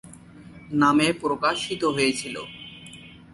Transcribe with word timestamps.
নামে 0.81 1.07
প্রকাশিত 1.21 1.81
হয়েছিল। 1.95 2.35